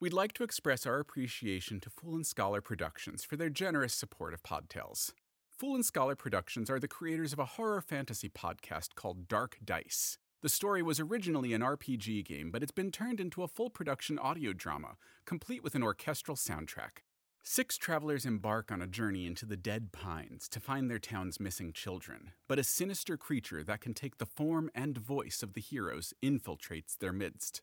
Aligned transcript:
We'd 0.00 0.12
like 0.12 0.32
to 0.34 0.44
express 0.44 0.86
our 0.86 1.00
appreciation 1.00 1.80
to 1.80 1.90
Fool 1.90 2.14
and 2.14 2.24
Scholar 2.24 2.60
Productions 2.60 3.24
for 3.24 3.36
their 3.36 3.50
generous 3.50 3.92
support 3.92 4.32
of 4.32 4.44
Podtales. 4.44 5.10
Fool 5.50 5.74
and 5.74 5.84
Scholar 5.84 6.14
Productions 6.14 6.70
are 6.70 6.78
the 6.78 6.86
creators 6.86 7.32
of 7.32 7.40
a 7.40 7.44
horror 7.44 7.80
fantasy 7.80 8.28
podcast 8.28 8.94
called 8.94 9.26
Dark 9.26 9.58
Dice. 9.64 10.16
The 10.40 10.48
story 10.48 10.84
was 10.84 11.00
originally 11.00 11.52
an 11.52 11.62
RPG 11.62 12.24
game, 12.24 12.52
but 12.52 12.62
it's 12.62 12.70
been 12.70 12.92
turned 12.92 13.18
into 13.18 13.42
a 13.42 13.48
full 13.48 13.70
production 13.70 14.20
audio 14.20 14.52
drama, 14.52 14.98
complete 15.26 15.64
with 15.64 15.74
an 15.74 15.82
orchestral 15.82 16.36
soundtrack. 16.36 17.02
Six 17.42 17.76
travelers 17.76 18.24
embark 18.24 18.70
on 18.70 18.80
a 18.80 18.86
journey 18.86 19.26
into 19.26 19.46
the 19.46 19.56
dead 19.56 19.90
pines 19.90 20.48
to 20.50 20.60
find 20.60 20.88
their 20.88 21.00
town's 21.00 21.40
missing 21.40 21.72
children, 21.72 22.30
but 22.46 22.60
a 22.60 22.62
sinister 22.62 23.16
creature 23.16 23.64
that 23.64 23.80
can 23.80 23.94
take 23.94 24.18
the 24.18 24.26
form 24.26 24.70
and 24.76 24.96
voice 24.96 25.42
of 25.42 25.54
the 25.54 25.60
heroes 25.60 26.14
infiltrates 26.22 26.96
their 26.96 27.12
midst. 27.12 27.62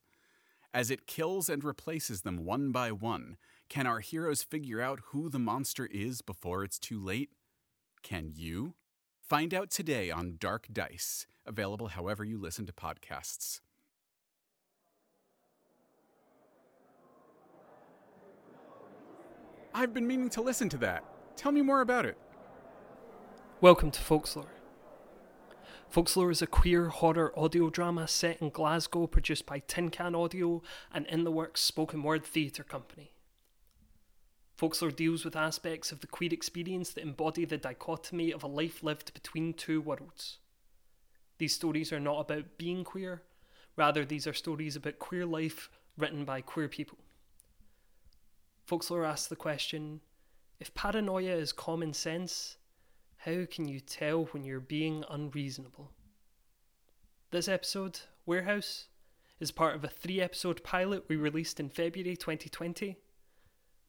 As 0.75 0.91
it 0.91 1.07
kills 1.07 1.47
and 1.47 1.63
replaces 1.63 2.23
them 2.23 2.43
one 2.43 2.73
by 2.73 2.91
one, 2.91 3.37
can 3.69 3.87
our 3.87 4.01
heroes 4.01 4.43
figure 4.43 4.81
out 4.81 4.99
who 5.05 5.29
the 5.29 5.39
monster 5.39 5.85
is 5.85 6.21
before 6.21 6.65
it's 6.65 6.77
too 6.77 6.99
late? 6.99 7.29
Can 8.03 8.33
you? 8.35 8.73
Find 9.21 9.53
out 9.53 9.71
today 9.71 10.11
on 10.11 10.35
Dark 10.37 10.67
Dice, 10.73 11.27
available 11.45 11.87
however 11.87 12.25
you 12.25 12.37
listen 12.37 12.65
to 12.65 12.73
podcasts. 12.73 13.61
I've 19.73 19.93
been 19.93 20.05
meaning 20.05 20.29
to 20.31 20.41
listen 20.41 20.67
to 20.67 20.77
that. 20.79 21.05
Tell 21.37 21.53
me 21.53 21.61
more 21.61 21.79
about 21.79 22.05
it. 22.05 22.17
Welcome 23.61 23.91
to 23.91 24.01
Folklore. 24.01 24.54
Folklore 25.95 26.29
is 26.29 26.41
a 26.41 26.45
queer 26.45 26.89
horror 26.89 27.31
audio 27.39 27.69
drama 27.69 28.05
set 28.05 28.41
in 28.41 28.49
Glasgow 28.49 29.07
produced 29.07 29.45
by 29.45 29.59
Tin 29.59 29.89
Can 29.89 30.13
Audio 30.13 30.61
and 30.93 31.05
In 31.05 31.23
the 31.23 31.31
Works 31.31 31.61
spoken 31.61 32.03
word 32.03 32.25
theatre 32.25 32.65
company. 32.65 33.13
Folklore 34.57 34.91
deals 34.91 35.23
with 35.23 35.37
aspects 35.37 35.93
of 35.93 36.01
the 36.01 36.07
queer 36.07 36.33
experience 36.33 36.89
that 36.89 37.03
embody 37.03 37.45
the 37.45 37.57
dichotomy 37.57 38.33
of 38.33 38.43
a 38.43 38.47
life 38.47 38.83
lived 38.83 39.13
between 39.13 39.53
two 39.53 39.79
worlds. 39.79 40.39
These 41.37 41.55
stories 41.55 41.93
are 41.93 41.99
not 42.01 42.19
about 42.19 42.57
being 42.57 42.83
queer, 42.83 43.21
rather, 43.77 44.03
these 44.03 44.27
are 44.27 44.33
stories 44.33 44.75
about 44.75 44.99
queer 44.99 45.25
life 45.25 45.69
written 45.97 46.25
by 46.25 46.41
queer 46.41 46.67
people. 46.67 46.97
Folklore 48.65 49.05
asks 49.05 49.27
the 49.27 49.37
question 49.37 50.01
if 50.59 50.73
paranoia 50.73 51.35
is 51.37 51.53
common 51.53 51.93
sense, 51.93 52.57
how 53.25 53.43
can 53.49 53.67
you 53.67 53.79
tell 53.79 54.25
when 54.25 54.43
you're 54.43 54.59
being 54.59 55.03
unreasonable? 55.09 55.91
This 57.31 57.47
episode, 57.47 58.01
Warehouse, 58.27 58.85
is 59.39 59.49
part 59.49 59.75
of 59.75 59.83
a 59.83 59.87
three 59.87 60.21
episode 60.21 60.63
pilot 60.63 61.05
we 61.07 61.15
released 61.15 61.59
in 61.59 61.69
February 61.69 62.15
2020. 62.15 62.97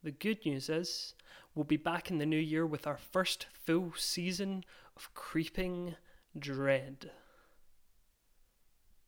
The 0.03 0.11
good 0.11 0.39
news 0.47 0.71
is, 0.71 1.13
we'll 1.55 1.65
be 1.65 1.77
back 1.77 2.11
in 2.11 2.17
the 2.17 2.25
new 2.25 2.39
year 2.39 2.65
with 2.65 2.87
our 2.87 2.97
first 2.97 3.47
full 3.53 3.93
season 3.95 4.65
of 4.97 5.13
Creeping 5.13 5.97
Dread. 6.39 7.11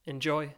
Enjoy. 0.04 0.52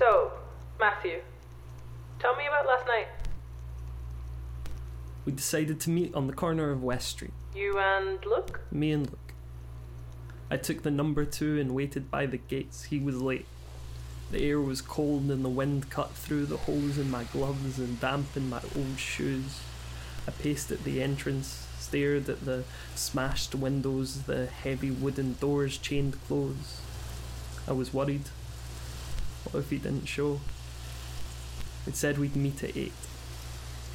So, 0.00 0.32
Matthew, 0.80 1.20
tell 2.18 2.34
me 2.36 2.46
about 2.46 2.66
last 2.66 2.86
night. 2.86 3.06
We 5.26 5.32
decided 5.32 5.78
to 5.80 5.90
meet 5.90 6.14
on 6.14 6.26
the 6.26 6.32
corner 6.32 6.70
of 6.70 6.82
West 6.82 7.08
Street, 7.10 7.34
You 7.54 7.78
and 7.78 8.24
Luke? 8.24 8.60
me 8.72 8.90
and 8.92 9.06
Luke. 9.06 9.34
I 10.50 10.56
took 10.56 10.82
the 10.82 10.90
number 10.90 11.26
two 11.26 11.60
and 11.60 11.74
waited 11.74 12.10
by 12.10 12.24
the 12.24 12.38
gates. 12.38 12.84
He 12.84 12.98
was 12.98 13.20
late. 13.20 13.44
The 14.30 14.42
air 14.42 14.58
was 14.60 14.80
cold 14.80 15.30
and 15.30 15.44
the 15.44 15.50
wind 15.50 15.90
cut 15.90 16.12
through 16.12 16.46
the 16.46 16.56
holes 16.56 16.96
in 16.96 17.10
my 17.10 17.24
gloves 17.24 17.78
and 17.78 18.00
dampened 18.00 18.48
my 18.48 18.62
old 18.74 18.98
shoes. 18.98 19.60
I 20.26 20.30
paced 20.30 20.70
at 20.72 20.84
the 20.84 21.02
entrance, 21.02 21.66
stared 21.78 22.28
at 22.28 22.44
the 22.46 22.64
smashed 22.94 23.54
windows, 23.54 24.22
the 24.22 24.46
heavy 24.46 24.90
wooden 24.90 25.34
doors 25.34 25.76
chained 25.76 26.16
closed. 26.26 26.80
I 27.68 27.72
was 27.72 27.92
worried. 27.92 28.28
What 29.44 29.60
if 29.60 29.70
he 29.70 29.78
didn't 29.78 30.06
show? 30.06 30.40
It 31.86 31.96
said 31.96 32.18
we'd 32.18 32.36
meet 32.36 32.62
at 32.62 32.76
eight. 32.76 32.92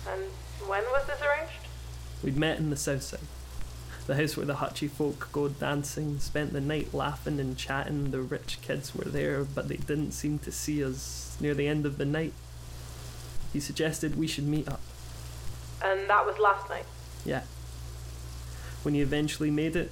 And 0.08 0.24
when 0.68 0.84
was 0.86 1.06
this 1.08 1.22
arranged? 1.22 1.68
We'd 2.24 2.38
met 2.38 2.58
in 2.58 2.70
the 2.70 2.76
south 2.76 3.04
side. 3.04 3.20
The 4.08 4.16
house 4.16 4.38
where 4.38 4.46
the 4.46 4.56
Hutchie 4.56 4.90
folk 4.90 5.30
go 5.32 5.48
dancing, 5.48 6.20
spent 6.20 6.54
the 6.54 6.62
night 6.62 6.94
laughing 6.94 7.40
and 7.40 7.58
chatting. 7.58 8.12
The 8.12 8.22
rich 8.22 8.60
kids 8.62 8.94
were 8.94 9.06
there, 9.06 9.44
but 9.44 9.68
they 9.68 9.78
didn't 9.78 10.12
seem 10.12 10.38
to 10.40 10.52
see 10.52 10.84
us 10.84 11.36
near 11.40 11.56
the 11.56 11.68
end 11.68 11.86
of 11.86 11.98
the 11.98 12.06
night. 12.06 12.34
He 13.52 13.60
suggested 13.60 14.16
we 14.16 14.28
should 14.28 14.48
meet 14.48 14.68
up. 14.68 14.82
And 15.84 16.10
that 16.10 16.26
was 16.26 16.38
last 16.38 16.70
night. 16.70 16.86
Yeah. 17.24 17.44
When 18.84 18.94
he 18.94 19.02
eventually 19.02 19.50
made 19.50 19.76
it, 19.76 19.92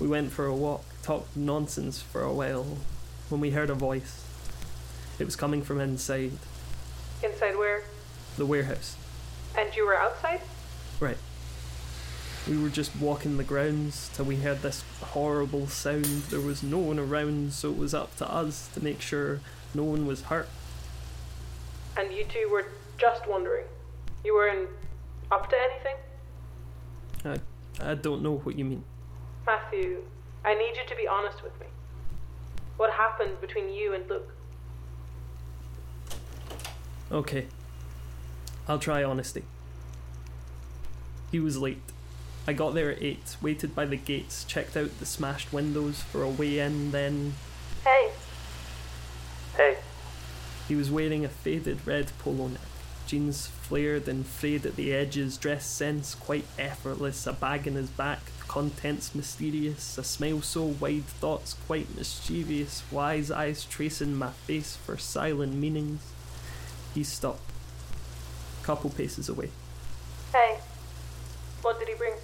we 0.00 0.08
went 0.08 0.32
for 0.32 0.46
a 0.46 0.54
walk, 0.54 0.84
talked 1.02 1.36
nonsense 1.36 2.02
for 2.02 2.22
a 2.22 2.32
while, 2.32 2.78
when 3.28 3.40
we 3.40 3.50
heard 3.50 3.70
a 3.70 3.74
voice. 3.74 4.24
It 5.20 5.24
was 5.24 5.36
coming 5.36 5.62
from 5.62 5.80
inside 5.80 6.32
Inside 7.24 7.56
where? 7.56 7.82
the 8.36 8.46
warehouse. 8.46 8.96
And 9.56 9.74
you 9.76 9.86
were 9.86 9.96
outside? 9.96 10.40
Right. 11.00 11.16
We 12.48 12.58
were 12.58 12.68
just 12.68 12.94
walking 12.96 13.36
the 13.36 13.44
grounds 13.44 14.10
till 14.12 14.24
we 14.26 14.36
heard 14.36 14.62
this 14.62 14.84
horrible 15.00 15.66
sound. 15.68 16.04
There 16.04 16.40
was 16.40 16.62
no 16.62 16.78
one 16.78 16.98
around, 16.98 17.52
so 17.52 17.70
it 17.70 17.78
was 17.78 17.94
up 17.94 18.16
to 18.16 18.30
us 18.30 18.68
to 18.74 18.82
make 18.82 19.00
sure 19.00 19.40
no 19.72 19.84
one 19.84 20.06
was 20.06 20.22
hurt. 20.22 20.48
And 21.96 22.12
you 22.12 22.24
two 22.24 22.48
were 22.50 22.66
just 22.98 23.26
wondering. 23.28 23.64
You 24.24 24.34
weren't 24.34 24.68
up 25.30 25.48
to 25.50 25.56
anything? 25.56 25.96
I, 27.80 27.90
I 27.90 27.94
don't 27.94 28.22
know 28.22 28.38
what 28.38 28.58
you 28.58 28.64
mean. 28.64 28.84
Matthew, 29.46 30.02
I 30.44 30.54
need 30.54 30.76
you 30.76 30.82
to 30.86 30.96
be 30.96 31.06
honest 31.06 31.42
with 31.42 31.58
me. 31.60 31.66
What 32.76 32.92
happened 32.92 33.40
between 33.40 33.72
you 33.72 33.94
and 33.94 34.08
Luke? 34.10 34.34
Okay. 37.10 37.46
I'll 38.66 38.78
try 38.78 39.04
honesty. 39.04 39.44
He 41.30 41.40
was 41.40 41.58
late. 41.58 41.82
I 42.46 42.52
got 42.52 42.74
there 42.74 42.90
at 42.90 43.02
8, 43.02 43.36
waited 43.40 43.74
by 43.74 43.86
the 43.86 43.96
gates, 43.96 44.44
checked 44.44 44.76
out 44.76 44.98
the 44.98 45.06
smashed 45.06 45.52
windows 45.52 46.02
for 46.02 46.22
a 46.22 46.28
way 46.28 46.58
in, 46.58 46.90
then 46.90 47.34
Hey. 47.82 48.10
Hey. 49.56 49.76
He 50.68 50.74
was 50.74 50.90
wearing 50.90 51.24
a 51.24 51.28
faded 51.28 51.86
red 51.86 52.12
polo 52.18 52.48
neck, 52.48 52.60
jeans 53.06 53.46
flared 53.46 54.08
and 54.08 54.26
frayed 54.26 54.64
at 54.64 54.76
the 54.76 54.92
edges, 54.94 55.36
dress 55.36 55.66
sense 55.66 56.14
quite 56.14 56.46
effortless, 56.58 57.26
a 57.26 57.32
bag 57.32 57.66
in 57.66 57.74
his 57.74 57.90
back, 57.90 58.20
contents 58.48 59.14
mysterious, 59.14 59.98
a 59.98 60.04
smile 60.04 60.40
so 60.40 60.64
wide, 60.64 61.04
thoughts 61.04 61.54
quite 61.66 61.94
mischievous, 61.96 62.82
wise 62.90 63.30
eyes 63.30 63.64
tracing 63.64 64.14
my 64.14 64.30
face 64.30 64.76
for 64.76 64.96
silent 64.96 65.54
meanings. 65.54 66.00
He 66.94 67.02
stopped, 67.02 67.42
a 68.62 68.66
couple 68.66 68.90
paces 68.90 69.28
away. 69.28 69.50
Hey. 70.32 70.58
What 71.62 71.78
did 71.78 71.88
he 71.88 71.94
bring? 71.94 72.14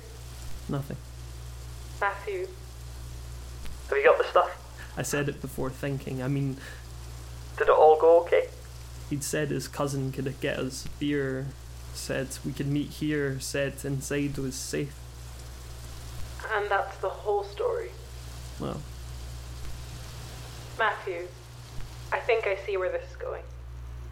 Nothing. 0.68 0.96
Matthew. 2.00 2.46
Have 3.88 3.98
you 3.98 4.04
got 4.04 4.18
the 4.18 4.24
stuff? 4.24 4.92
I 4.96 5.02
said 5.02 5.28
it 5.28 5.40
before 5.40 5.70
thinking. 5.70 6.22
I 6.22 6.28
mean, 6.28 6.56
Did 7.56 7.64
it 7.68 7.70
all 7.70 7.98
go 7.98 8.20
okay? 8.22 8.48
He'd 9.08 9.24
said 9.24 9.48
his 9.48 9.66
cousin 9.66 10.12
could 10.12 10.32
get 10.40 10.58
us 10.58 10.86
beer, 10.98 11.46
said 11.94 12.28
we 12.44 12.52
could 12.52 12.68
meet 12.68 12.90
here, 12.90 13.40
said 13.40 13.74
inside 13.84 14.38
was 14.38 14.54
safe. 14.54 14.94
And 16.52 16.70
that's 16.70 16.96
the 16.98 17.08
whole 17.08 17.42
story. 17.44 17.90
Well, 18.60 18.80
Matthew, 20.78 21.26
I 22.12 22.18
think 22.20 22.46
I 22.46 22.56
see 22.64 22.76
where 22.76 22.90
this 22.90 23.08
is 23.10 23.16
going. 23.16 23.42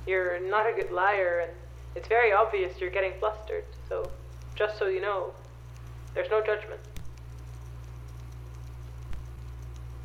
You're 0.09 0.41
not 0.41 0.67
a 0.67 0.73
good 0.73 0.91
liar, 0.91 1.45
and 1.47 1.53
it's 1.95 2.09
very 2.09 2.33
obvious 2.33 2.81
you're 2.81 2.91
getting 2.91 3.13
flustered, 3.21 3.65
so 3.89 4.11
just 4.57 4.79
so 4.79 4.87
you 4.89 5.01
know, 5.01 5.33
there's 6.15 6.31
no 6.31 6.41
judgment. 6.41 6.81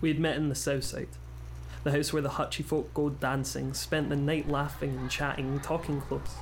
we 0.03 0.09
had 0.09 0.19
met 0.19 0.35
in 0.35 0.49
the 0.49 0.55
south 0.55 0.83
side, 0.83 1.07
the 1.85 1.91
house 1.91 2.11
where 2.11 2.21
the 2.21 2.31
Hutchie 2.31 2.65
folk 2.65 2.93
go 2.93 3.09
dancing, 3.09 3.73
spent 3.73 4.09
the 4.09 4.17
night 4.17 4.49
laughing 4.49 4.97
and 4.97 5.09
chatting, 5.09 5.61
talking 5.61 6.01
close. 6.01 6.35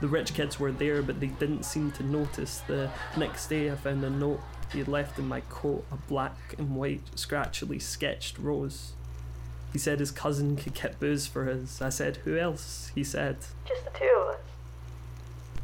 The 0.00 0.08
rich 0.08 0.34
kids 0.34 0.58
were 0.58 0.72
there, 0.72 1.00
but 1.00 1.20
they 1.20 1.28
didn't 1.28 1.62
seem 1.62 1.92
to 1.92 2.02
notice. 2.02 2.58
The 2.66 2.90
next 3.16 3.46
day, 3.46 3.70
I 3.70 3.76
found 3.76 4.02
a 4.02 4.10
note 4.10 4.40
he 4.72 4.80
had 4.80 4.88
left 4.88 5.20
in 5.20 5.28
my 5.28 5.40
coat, 5.42 5.86
a 5.92 5.96
black 6.08 6.56
and 6.58 6.74
white, 6.74 7.02
scratchily 7.14 7.78
sketched 7.78 8.38
rose. 8.38 8.94
He 9.72 9.78
said 9.78 10.00
his 10.00 10.10
cousin 10.10 10.56
could 10.56 10.74
get 10.74 10.98
booze 10.98 11.26
for 11.26 11.48
us. 11.48 11.80
I 11.80 11.90
said, 11.90 12.18
Who 12.18 12.36
else? 12.36 12.90
He 12.94 13.04
said, 13.04 13.36
Just 13.66 13.84
the 13.84 13.90
two 13.98 14.04
of 14.20 14.34
us. 14.34 14.40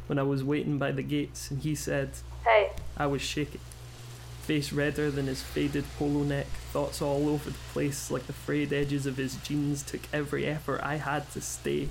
when 0.07 0.17
I 0.17 0.23
was 0.23 0.43
waiting 0.43 0.77
by 0.77 0.91
the 0.91 1.03
gates, 1.03 1.51
and 1.51 1.61
he 1.61 1.75
said, 1.75 2.11
Hey, 2.45 2.71
I 2.95 3.07
was 3.07 3.21
shaking. 3.21 3.61
Face 4.43 4.71
redder 4.71 5.11
than 5.11 5.27
his 5.27 5.41
faded 5.41 5.83
polo 5.99 6.23
neck, 6.23 6.47
thoughts 6.71 7.01
all 7.01 7.27
over 7.27 7.49
the 7.49 7.57
place 7.73 8.09
like 8.09 8.27
the 8.27 8.33
frayed 8.33 8.71
edges 8.71 9.05
of 9.05 9.17
his 9.17 9.35
jeans 9.37 9.83
took 9.83 10.01
every 10.13 10.45
effort 10.45 10.79
I 10.81 10.95
had 10.95 11.29
to 11.31 11.41
stay. 11.41 11.89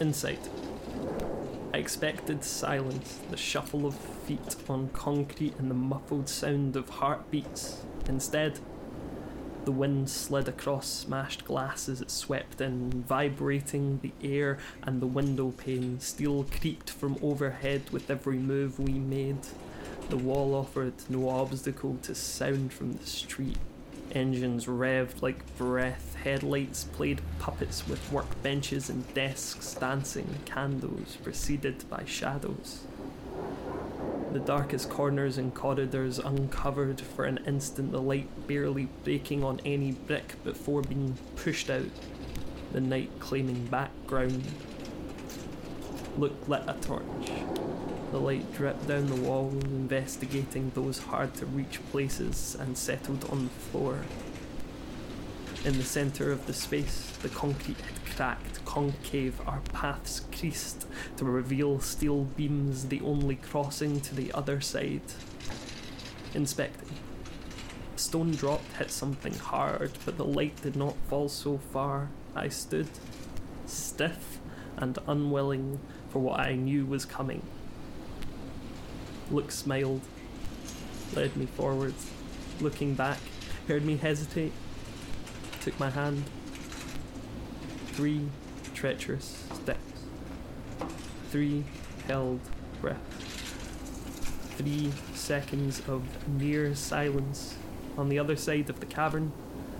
Insight. 0.00 0.48
I 1.72 1.78
expected 1.78 2.42
silence, 2.42 3.20
the 3.30 3.36
shuffle 3.36 3.86
of 3.86 3.94
feet 3.94 4.56
on 4.68 4.88
concrete 4.88 5.54
and 5.58 5.70
the 5.70 5.74
muffled 5.74 6.28
sound 6.28 6.74
of 6.74 6.88
heartbeats. 6.88 7.84
Instead, 8.08 8.58
the 9.64 9.72
wind 9.72 10.10
slid 10.10 10.48
across 10.48 10.88
smashed 10.88 11.44
glass 11.44 11.88
as 11.88 12.00
it 12.00 12.10
swept 12.10 12.60
in, 12.60 13.04
vibrating 13.06 14.00
the 14.02 14.12
air 14.26 14.58
and 14.82 15.00
the 15.00 15.06
window 15.06 15.52
pane. 15.52 16.00
Steel 16.00 16.44
creaked 16.44 16.90
from 16.90 17.18
overhead 17.22 17.88
with 17.90 18.10
every 18.10 18.38
move 18.38 18.80
we 18.80 18.94
made. 18.94 19.46
The 20.08 20.16
wall 20.16 20.54
offered 20.54 20.94
no 21.08 21.28
obstacle 21.28 21.98
to 22.02 22.16
sound 22.16 22.72
from 22.72 22.94
the 22.94 23.06
street. 23.06 23.58
Engines 24.12 24.66
revved 24.66 25.22
like 25.22 25.56
breath, 25.56 26.16
headlights 26.16 26.84
played 26.84 27.20
puppets 27.38 27.86
with 27.86 28.10
workbenches 28.10 28.90
and 28.90 29.12
desks 29.14 29.74
dancing, 29.74 30.26
candles 30.44 31.16
preceded 31.22 31.88
by 31.88 32.04
shadows. 32.04 32.82
The 34.32 34.40
darkest 34.40 34.90
corners 34.90 35.38
and 35.38 35.54
corridors 35.54 36.18
uncovered 36.18 37.00
for 37.00 37.24
an 37.24 37.38
instant, 37.46 37.92
the 37.92 38.00
light 38.00 38.28
barely 38.46 38.88
breaking 39.04 39.44
on 39.44 39.60
any 39.64 39.92
brick 39.92 40.42
before 40.44 40.82
being 40.82 41.16
pushed 41.36 41.70
out, 41.70 41.90
the 42.72 42.80
night 42.80 43.10
claiming 43.20 43.66
background. 43.66 44.44
Luke 46.16 46.48
lit 46.48 46.62
a 46.66 46.74
torch. 46.80 47.04
The 48.10 48.18
light 48.18 48.52
dripped 48.52 48.88
down 48.88 49.06
the 49.06 49.14
wall, 49.14 49.50
investigating 49.64 50.72
those 50.74 50.98
hard 50.98 51.32
to 51.34 51.46
reach 51.46 51.80
places, 51.90 52.56
and 52.58 52.76
settled 52.76 53.24
on 53.30 53.44
the 53.44 53.50
floor. 53.50 54.00
In 55.64 55.76
the 55.76 55.84
centre 55.84 56.32
of 56.32 56.46
the 56.46 56.52
space, 56.52 57.12
the 57.22 57.28
concrete 57.28 57.78
had 57.80 58.16
cracked, 58.16 58.64
concave, 58.64 59.40
our 59.46 59.60
paths 59.72 60.22
creased 60.36 60.86
to 61.18 61.24
reveal 61.24 61.80
steel 61.80 62.24
beams, 62.24 62.88
the 62.88 63.00
only 63.02 63.36
crossing 63.36 64.00
to 64.00 64.14
the 64.14 64.32
other 64.32 64.60
side. 64.60 65.02
Inspecting. 66.34 66.94
A 67.94 67.98
stone 67.98 68.32
dropped, 68.32 68.72
hit 68.78 68.90
something 68.90 69.34
hard, 69.34 69.92
but 70.04 70.16
the 70.16 70.24
light 70.24 70.60
did 70.62 70.74
not 70.74 70.96
fall 71.08 71.28
so 71.28 71.58
far. 71.58 72.08
I 72.34 72.48
stood, 72.48 72.88
stiff 73.66 74.40
and 74.76 74.98
unwilling 75.06 75.78
for 76.08 76.18
what 76.18 76.40
I 76.40 76.54
knew 76.54 76.86
was 76.86 77.04
coming. 77.04 77.42
Luke 79.30 79.52
smiled, 79.52 80.00
led 81.14 81.36
me 81.36 81.46
forward, 81.46 81.94
looking 82.60 82.94
back, 82.94 83.18
heard 83.68 83.84
me 83.84 83.96
hesitate, 83.96 84.52
took 85.60 85.78
my 85.78 85.90
hand. 85.90 86.24
Three 87.92 88.28
treacherous 88.74 89.46
steps. 89.54 90.02
Three 91.30 91.64
held 92.06 92.40
breaths. 92.80 93.54
Three 94.56 94.90
seconds 95.14 95.82
of 95.86 96.02
near 96.26 96.74
silence. 96.74 97.56
On 97.96 98.08
the 98.08 98.18
other 98.18 98.36
side 98.36 98.68
of 98.68 98.80
the 98.80 98.86
cavern, 98.86 99.32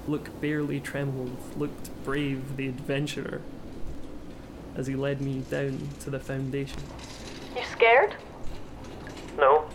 Luke 0.06 0.30
barely 0.40 0.80
trembled, 0.80 1.36
looked 1.56 1.90
brave, 2.04 2.56
the 2.56 2.68
adventurer, 2.68 3.40
as 4.76 4.86
he 4.86 4.94
led 4.94 5.20
me 5.20 5.40
down 5.50 5.88
to 6.00 6.10
the 6.10 6.20
foundation. 6.20 6.80
you 7.56 7.62
scared? 7.64 8.16
No. 9.36 9.68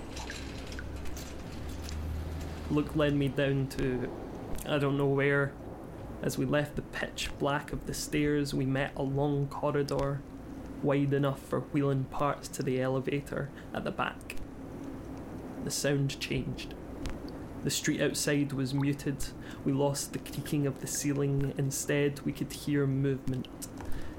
Luke 2.75 2.95
led 2.95 3.15
me 3.15 3.29
down 3.29 3.67
to 3.67 4.09
I 4.67 4.77
don't 4.77 4.97
know 4.97 5.05
where. 5.05 5.53
As 6.21 6.37
we 6.37 6.45
left 6.45 6.75
the 6.75 6.81
pitch 6.81 7.29
black 7.39 7.71
of 7.71 7.85
the 7.85 7.93
stairs, 7.93 8.53
we 8.53 8.65
met 8.65 8.91
a 8.97 9.03
long 9.03 9.47
corridor, 9.47 10.21
wide 10.83 11.13
enough 11.13 11.39
for 11.39 11.61
wheeling 11.61 12.05
parts 12.05 12.47
to 12.49 12.63
the 12.63 12.81
elevator 12.81 13.49
at 13.73 13.85
the 13.85 13.91
back. 13.91 14.35
The 15.63 15.71
sound 15.71 16.19
changed. 16.19 16.73
The 17.63 17.69
street 17.69 18.01
outside 18.01 18.53
was 18.53 18.73
muted. 18.73 19.27
We 19.63 19.71
lost 19.71 20.13
the 20.13 20.19
creaking 20.19 20.67
of 20.67 20.81
the 20.81 20.87
ceiling. 20.87 21.53
Instead, 21.57 22.21
we 22.21 22.31
could 22.31 22.51
hear 22.51 22.85
movement 22.85 23.47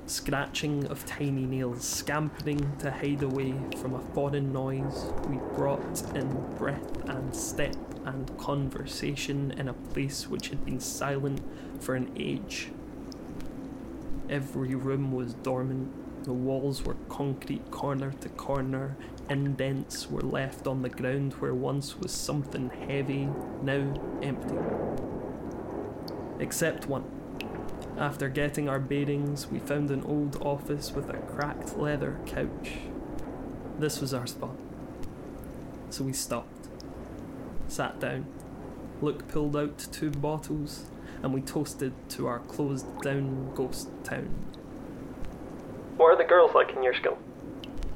scratching 0.07 0.87
of 0.87 1.05
tiny 1.05 1.45
nails, 1.45 1.85
scampering 1.85 2.77
to 2.79 2.91
hide 2.91 3.23
away 3.23 3.55
from 3.79 3.95
a 3.95 4.01
foreign 4.15 4.53
noise. 4.53 5.07
We 5.29 5.37
brought 5.57 6.03
in 6.15 6.29
breath 6.57 7.09
and 7.09 7.35
step 7.35 7.77
and 8.05 8.37
conversation 8.39 9.51
in 9.53 9.69
a 9.69 9.75
place 9.75 10.29
which 10.29 10.49
had 10.49 10.65
been 10.65 10.81
silent 10.81 11.41
for 11.81 11.95
an 11.97 12.11
age. 12.17 12.71
Every 14.29 14.75
room 14.75 15.13
was 15.13 15.35
dormant. 15.35 16.25
The 16.25 16.33
walls 16.33 16.83
were 16.85 16.97
concrete 17.09 17.71
corner 17.71 18.13
to 18.13 18.29
corner. 18.31 18.97
Indents 19.29 20.11
were 20.11 20.21
left 20.21 20.67
on 20.67 20.83
the 20.83 20.89
ground 20.89 21.35
where 21.35 21.55
once 21.55 21.99
was 21.99 22.13
something 22.13 22.71
heavy, 22.89 23.29
now 23.63 23.95
empty. 24.23 24.57
Except 26.39 26.87
one. 26.87 27.16
After 27.99 28.29
getting 28.29 28.69
our 28.69 28.79
bearings, 28.79 29.47
we 29.47 29.59
found 29.59 29.91
an 29.91 30.03
old 30.05 30.37
office 30.43 30.93
with 30.93 31.09
a 31.09 31.17
cracked 31.17 31.79
leather 31.79 32.19
couch. 32.27 32.73
This 33.79 34.03
was 34.03 34.13
our 34.13 34.27
spot. 34.27 34.57
So 35.89 36.05
we 36.05 36.13
stopped, 36.13 36.69
sat 37.69 37.99
down. 37.99 38.27
Luke 39.01 39.27
pulled 39.29 39.57
out 39.57 39.79
two 39.93 40.11
bottles, 40.11 40.91
and 41.23 41.33
we 41.33 41.41
toasted 41.41 41.95
to 42.11 42.27
our 42.27 42.41
closed 42.41 43.01
down 43.01 43.55
ghost 43.55 43.89
town. 44.05 44.29
What 45.97 46.13
are 46.13 46.17
the 46.19 46.25
girls 46.25 46.55
like 46.55 46.77
in 46.77 46.83
your 46.83 46.95
school? 46.95 47.17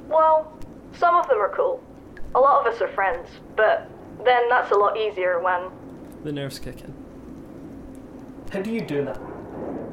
Well, 0.09 0.59
some 0.95 1.15
of 1.15 1.29
them 1.29 1.39
are 1.39 1.55
cool. 1.55 1.85
A 2.35 2.41
lot 2.41 2.67
of 2.67 2.73
us 2.73 2.81
are 2.81 2.89
friends, 2.89 3.29
but 3.55 3.91
then 4.25 4.49
that's 4.49 4.71
a 4.71 4.77
lot 4.77 4.97
easier 4.97 5.41
when. 5.41 5.71
The 6.25 6.33
nerves 6.33 6.59
kick 6.59 6.81
in. 6.81 6.95
How 8.51 8.63
do 8.63 8.71
you 8.71 8.81
do 8.81 9.05
that? 9.05 9.21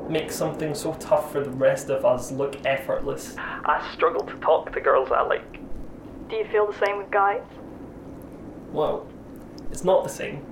Make 0.09 0.31
something 0.31 0.73
so 0.73 0.93
tough 0.93 1.31
for 1.31 1.43
the 1.43 1.49
rest 1.49 1.89
of 1.89 2.05
us 2.05 2.31
look 2.31 2.65
effortless. 2.65 3.35
I 3.37 3.87
struggle 3.93 4.21
to 4.25 4.33
talk 4.35 4.71
to 4.73 4.79
girls 4.79 5.11
I 5.11 5.21
like. 5.21 5.59
Do 6.29 6.35
you 6.35 6.45
feel 6.45 6.65
the 6.71 6.77
same 6.85 6.97
with 6.97 7.11
guys? 7.11 7.43
Well, 8.71 9.07
it's 9.71 9.83
not 9.83 10.03
the 10.03 10.09
same. 10.09 10.45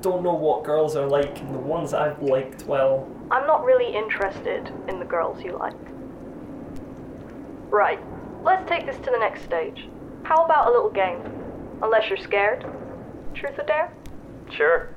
Don't 0.00 0.22
know 0.22 0.34
what 0.34 0.62
girls 0.62 0.94
are 0.94 1.06
like, 1.06 1.40
and 1.40 1.54
the 1.54 1.58
ones 1.58 1.92
I've 1.92 2.22
liked, 2.22 2.64
well, 2.66 3.08
I'm 3.30 3.46
not 3.46 3.64
really 3.64 3.94
interested 3.94 4.72
in 4.88 5.00
the 5.00 5.04
girls 5.04 5.42
you 5.42 5.56
like. 5.56 5.74
Right, 7.70 7.98
let's 8.44 8.68
take 8.68 8.86
this 8.86 8.96
to 8.98 9.10
the 9.10 9.18
next 9.18 9.42
stage. 9.42 9.88
How 10.22 10.44
about 10.44 10.68
a 10.68 10.70
little 10.70 10.90
game? 10.90 11.20
Unless 11.82 12.08
you're 12.08 12.18
scared. 12.18 12.64
Truth 13.34 13.58
or 13.58 13.64
dare? 13.64 13.92
Sure. 14.50 14.94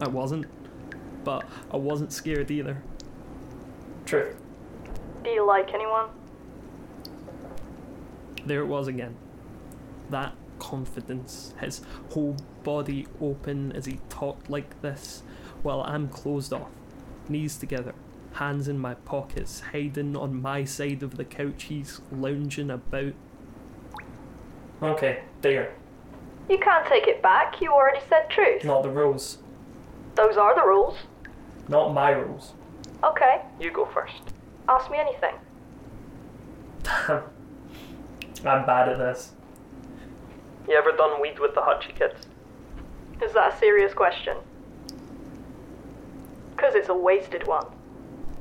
I 0.00 0.08
wasn't. 0.08 0.46
But 1.30 1.44
I 1.70 1.76
wasn't 1.76 2.12
scared 2.12 2.50
either. 2.50 2.82
True. 4.04 4.34
Do 5.22 5.30
you 5.30 5.46
like 5.46 5.72
anyone? 5.72 6.08
There 8.44 8.62
it 8.62 8.66
was 8.66 8.88
again. 8.88 9.14
That 10.08 10.34
confidence, 10.58 11.54
his 11.60 11.82
whole 12.10 12.36
body 12.64 13.06
open 13.20 13.70
as 13.76 13.86
he 13.86 14.00
talked 14.08 14.50
like 14.50 14.82
this, 14.82 15.22
while 15.62 15.82
I'm 15.82 16.08
closed 16.08 16.52
off, 16.52 16.70
knees 17.28 17.56
together, 17.56 17.94
hands 18.32 18.66
in 18.66 18.80
my 18.80 18.94
pockets, 18.94 19.60
hiding 19.72 20.16
on 20.16 20.42
my 20.42 20.64
side 20.64 21.04
of 21.04 21.16
the 21.16 21.24
couch, 21.24 21.62
he's 21.64 22.00
lounging 22.10 22.72
about. 22.72 23.12
Okay, 24.82 25.22
there. 25.42 25.76
You 26.48 26.58
can't 26.58 26.88
take 26.88 27.06
it 27.06 27.22
back, 27.22 27.60
you 27.60 27.70
already 27.72 28.00
said 28.08 28.28
truth. 28.30 28.64
Not 28.64 28.82
the 28.82 28.90
rules. 28.90 29.38
Those 30.16 30.36
are 30.36 30.56
the 30.56 30.66
rules. 30.66 30.96
Not 31.70 31.94
my 31.94 32.10
rules. 32.10 32.52
Okay, 33.04 33.42
You 33.60 33.70
go 33.72 33.86
first. 33.86 34.20
ask 34.68 34.90
me 34.90 34.98
anything. 34.98 35.34
Damn. 36.82 37.22
I'm 38.46 38.66
bad 38.66 38.88
at 38.88 38.98
this. 38.98 39.32
You 40.68 40.74
ever 40.76 40.92
done 40.92 41.20
weed 41.22 41.38
with 41.38 41.54
the 41.54 41.60
Hutchie 41.60 41.94
kids? 41.96 42.26
Is 43.22 43.32
that 43.34 43.54
a 43.54 43.56
serious 43.58 43.94
question? 43.94 44.36
Because 46.56 46.74
it's 46.74 46.88
a 46.88 46.94
wasted 46.94 47.46
one. 47.46 47.66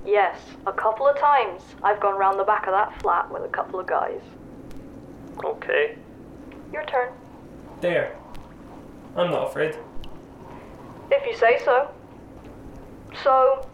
Yes, 0.06 0.38
a 0.66 0.74
couple 0.74 1.08
of 1.08 1.18
times 1.18 1.62
I've 1.84 2.00
gone 2.00 2.18
round 2.18 2.40
the 2.40 2.44
back 2.44 2.66
of 2.68 2.74
that 2.74 3.00
flat 3.02 3.32
with 3.32 3.44
a 3.44 3.48
couple 3.50 3.80
of 3.80 3.86
guys. 3.88 4.22
Okay. 5.46 5.98
Your 6.74 6.84
turn. 6.86 7.12
There. 7.82 8.18
I'm 9.16 9.32
not 9.32 9.50
afraid. 9.50 9.78
If 11.12 11.26
you 11.26 11.36
say 11.38 11.60
so. 11.64 11.92
So, 13.24 13.68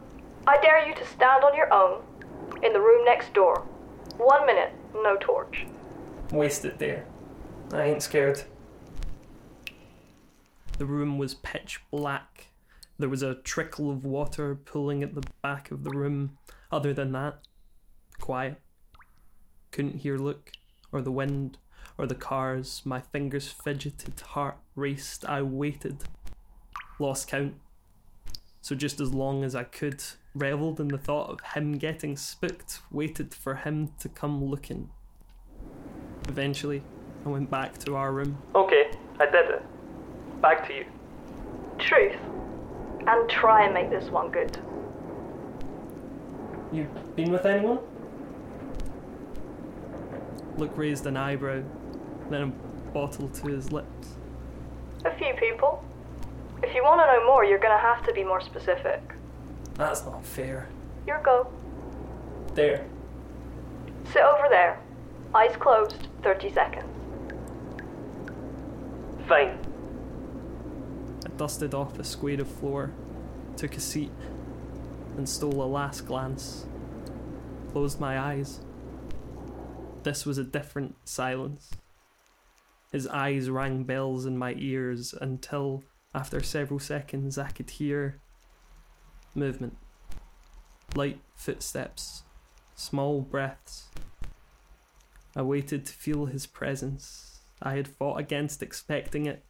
I 0.48 0.58
dare 0.62 0.88
you 0.88 0.96
to 0.96 1.06
stand 1.06 1.44
on 1.44 1.56
your 1.56 1.72
own 1.74 2.02
in 2.64 2.74
the 2.74 2.80
room 2.80 3.06
next 3.06 3.34
door. 3.34 3.66
One 4.18 4.46
minute, 4.46 4.74
no 4.94 5.18
torch. 5.20 5.66
Waste 6.32 6.66
it 6.66 6.80
there. 6.80 7.06
I 7.74 7.84
ain't 7.84 8.04
scared. 8.04 8.44
The 10.78 10.86
room 10.86 11.18
was 11.18 11.36
pitch 11.36 11.82
black. 11.92 12.48
There 12.98 13.10
was 13.10 13.24
a 13.24 13.36
trickle 13.36 13.92
of 13.92 14.06
water 14.06 14.56
pooling 14.56 15.04
at 15.04 15.16
the 15.16 15.24
back 15.42 15.72
of 15.72 15.84
the 15.84 15.92
room. 15.92 16.38
Other 16.72 16.94
than 16.94 17.12
that, 17.12 17.40
quiet. 18.20 18.62
Couldn't 19.72 20.02
hear 20.02 20.18
Luke, 20.18 20.52
or 20.92 21.02
the 21.02 21.12
wind, 21.12 21.58
or 21.98 22.08
the 22.08 22.16
cars. 22.16 22.82
My 22.86 23.02
fingers 23.02 23.50
fidgeted, 23.50 24.20
heart 24.20 24.58
raced. 24.76 25.26
I 25.26 25.42
waited. 25.42 26.04
Lost 27.00 27.28
count. 27.28 27.56
So 28.66 28.74
just 28.74 29.00
as 29.00 29.14
long 29.14 29.44
as 29.44 29.54
I 29.54 29.64
could, 29.64 30.04
revelled 30.34 30.80
in 30.80 30.88
the 30.88 30.98
thought 30.98 31.30
of 31.30 31.40
him 31.54 31.74
getting 31.74 32.18
spooked, 32.18 32.80
waited 32.92 33.32
for 33.32 33.54
him 33.54 33.92
to 34.00 34.10
come 34.10 34.44
looking. 34.44 34.90
Eventually, 36.28 36.82
I 37.24 37.30
went 37.30 37.52
back 37.52 37.78
to 37.86 37.96
our 37.96 38.12
room. 38.12 38.40
Okay, 38.56 38.90
I 39.20 39.28
did 39.28 39.52
it. 39.52 40.42
Back 40.42 40.68
to 40.68 40.74
you. 40.74 40.86
Truth. 41.78 42.16
And 43.06 43.30
try 43.30 43.66
and 43.66 43.74
make 43.76 43.92
this 43.92 44.10
one 44.10 44.32
good. 44.32 44.58
You 46.72 46.90
been 47.16 47.32
with 47.32 47.46
anyone? 47.46 47.78
Luke 50.58 50.76
raised 50.76 51.06
an 51.06 51.18
eyebrow, 51.18 51.62
then 52.32 52.42
a 52.42 52.48
bottle 52.94 53.30
to 53.30 53.48
his 53.48 53.72
lips. 53.72 54.16
A 55.06 55.16
few 55.20 55.36
people. 55.36 55.85
If 56.76 56.82
you 56.82 56.84
want 56.84 57.00
to 57.00 57.06
know 57.06 57.26
more, 57.26 57.46
you're 57.46 57.58
gonna 57.58 57.78
have 57.78 58.06
to 58.06 58.12
be 58.12 58.26
more 58.26 58.42
specific. 58.42 59.02
That's 59.76 60.04
not 60.04 60.26
fair. 60.26 60.68
Your 61.08 61.22
go. 61.24 61.48
There. 62.54 62.86
Sit 64.12 64.22
over 64.22 64.50
there. 64.50 64.78
Eyes 65.34 65.56
closed, 65.56 66.10
30 66.22 66.52
seconds. 66.52 66.86
Fine. 69.26 69.58
I 71.26 71.30
dusted 71.38 71.74
off 71.74 71.98
a 71.98 72.04
square 72.04 72.42
of 72.42 72.50
floor, 72.50 72.92
took 73.56 73.78
a 73.78 73.80
seat, 73.80 74.12
and 75.16 75.30
stole 75.30 75.64
a 75.64 75.70
last 75.72 76.06
glance. 76.06 76.66
Closed 77.72 78.02
my 78.02 78.20
eyes. 78.20 78.60
This 80.04 80.26
was 80.26 80.38
a 80.38 80.44
different 80.44 80.98
silence. 81.06 81.72
His 82.92 83.08
eyes 83.08 83.50
rang 83.50 83.84
bells 83.86 84.26
in 84.26 84.38
my 84.38 84.56
ears 84.58 85.14
until, 85.22 85.82
after 86.16 86.42
several 86.42 86.80
seconds, 86.80 87.38
I 87.38 87.50
could 87.50 87.72
hear 87.72 88.22
movement. 89.36 89.76
Light 90.96 91.20
footsteps, 91.36 92.24
small 92.74 93.20
breaths. 93.20 93.90
I 95.36 95.42
waited 95.42 95.86
to 95.86 95.94
feel 95.94 96.28
his 96.28 96.48
presence. 96.48 97.40
I 97.62 97.76
had 97.76 97.90
fought 97.90 98.18
against 98.18 98.64
expecting 98.64 99.26
it, 99.26 99.44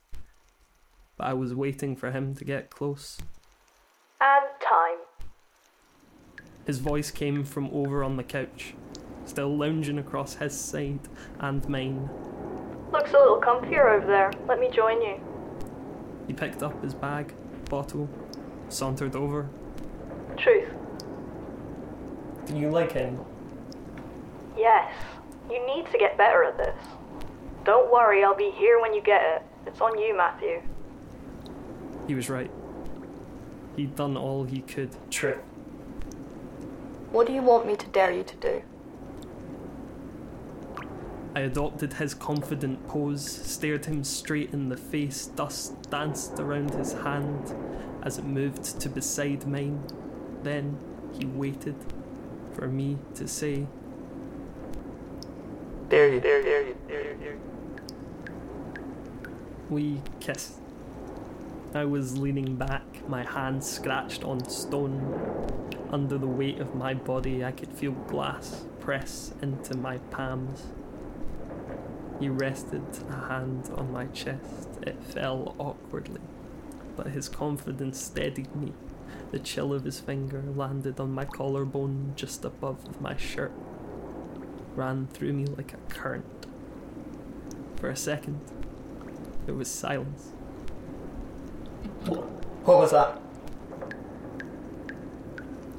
but 1.18 1.28
I 1.28 1.34
was 1.34 1.54
waiting 1.54 1.96
for 1.96 2.10
him 2.10 2.34
to 2.34 2.44
get 2.44 2.72
close. 2.72 3.20
And 4.20 4.46
time. 4.60 5.06
His 6.66 6.80
voice 6.80 7.12
came 7.12 7.44
from 7.44 7.70
over 7.72 8.04
on 8.04 8.18
the 8.18 8.24
couch, 8.24 8.74
still 9.26 9.56
lounging 9.56 10.00
across 10.00 10.34
his 10.34 10.60
side 10.60 11.02
and 11.40 11.70
mine. 11.70 12.10
Looks 12.92 13.12
a 13.12 13.20
little 13.20 13.40
comfier 13.40 13.98
over 13.98 14.08
there. 14.08 14.32
Let 14.48 14.60
me 14.60 14.72
join 14.72 15.00
you. 15.04 15.35
He 16.28 16.34
picked 16.34 16.64
up 16.64 16.82
his 16.84 16.94
bag, 16.94 17.34
bottle, 17.70 18.10
sauntered 18.70 19.16
over. 19.16 19.50
Truth. 20.38 20.74
Do 22.46 22.58
you 22.58 22.70
like 22.70 22.92
him? 22.92 23.20
Yes. 24.58 24.92
You 25.50 25.66
need 25.66 25.90
to 25.92 25.98
get 25.98 26.18
better 26.18 26.44
at 26.44 26.58
this. 26.58 26.76
Don't 27.64 27.92
worry, 27.92 28.24
I'll 28.24 28.36
be 28.36 28.52
here 28.52 28.80
when 28.80 28.94
you 28.94 29.02
get 29.02 29.22
it. 29.24 29.44
It's 29.68 29.82
on 29.82 29.98
you, 30.00 30.16
Matthew. 30.16 30.62
He 32.08 32.16
was 32.16 32.30
right. 32.30 32.52
He'd 33.76 33.96
done 33.96 34.16
all 34.16 34.44
he 34.44 34.62
could. 34.62 34.90
True. 35.12 35.40
What 37.12 37.28
do 37.28 37.34
you 37.34 37.42
want 37.42 37.66
me 37.66 37.76
to 37.76 37.88
dare 37.88 38.12
you 38.12 38.24
to 38.24 38.36
do? 38.36 38.62
I 41.36 41.42
adopted 41.42 41.92
his 41.92 42.14
confident 42.14 42.88
pose, 42.88 43.30
stared 43.30 43.86
him 43.86 44.06
straight 44.06 44.54
in 44.54 44.70
the 44.70 44.78
face, 44.78 45.28
dust 45.28 45.90
danced 45.92 46.40
around 46.40 46.74
his 46.74 46.94
hand 46.94 47.54
as 48.04 48.18
it 48.18 48.24
moved 48.24 48.80
to 48.80 48.88
beside 48.88 49.46
mine. 49.46 49.84
Then 50.44 50.78
he 51.20 51.26
waited 51.26 51.76
for 52.54 52.70
me 52.70 53.00
to 53.16 53.28
say, 53.28 53.68
Dare 55.90 56.14
you, 56.14 56.22
dare 56.22 56.38
you, 56.38 56.44
dare 56.44 56.68
you, 56.68 56.76
dare 56.88 57.12
you, 57.12 57.18
dare 57.18 57.34
you. 57.34 57.40
We 59.70 60.02
kissed. 60.22 60.54
I 61.74 61.84
was 61.84 62.18
leaning 62.18 62.56
back, 62.56 63.08
my 63.10 63.24
hand 63.24 63.62
scratched 63.62 64.24
on 64.24 64.48
stone. 64.48 65.52
Under 65.92 66.18
the 66.18 66.28
weight 66.28 66.60
of 66.60 66.76
my 66.76 66.94
body, 66.94 67.44
I 67.44 67.52
could 67.52 67.74
feel 67.74 67.92
glass 67.92 68.66
press 68.80 69.34
into 69.42 69.76
my 69.76 69.98
palms. 69.98 70.68
He 72.20 72.30
rested 72.30 72.84
a 73.10 73.28
hand 73.28 73.70
on 73.76 73.92
my 73.92 74.06
chest. 74.08 74.70
It 74.82 75.04
fell 75.04 75.56
awkwardly, 75.60 76.22
but 76.96 77.08
his 77.08 77.28
confidence 77.28 78.00
steadied 78.00 78.56
me. 78.56 78.74
The 79.32 79.40
chill 79.40 79.74
of 79.74 79.84
his 79.84 80.00
finger 80.00 80.44
landed 80.56 81.00
on 81.00 81.12
my 81.12 81.26
collarbone 81.26 82.14
just 82.16 82.46
above 82.46 83.02
my 83.02 83.18
shirt, 83.18 83.52
ran 84.76 85.08
through 85.08 85.34
me 85.34 85.46
like 85.46 85.74
a 85.74 85.94
current. 85.94 86.46
For 87.76 87.90
a 87.90 87.96
second, 87.96 88.40
there 89.46 89.56
was 89.56 89.70
silence. 89.70 90.32
What 92.06 92.78
was 92.80 92.92
that? 92.92 93.22